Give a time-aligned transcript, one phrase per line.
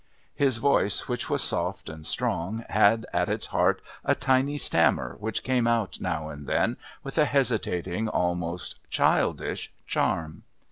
[0.33, 5.43] His voice, which was soft and strong, had at its heart a tiny stammer which
[5.43, 10.41] came out now and then with a hesitating, almost childish, charm.